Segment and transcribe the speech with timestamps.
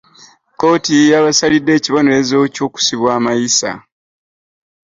[0.51, 3.71] Kkooti yabasalidde ekibonerezo kykusibwa mayisa.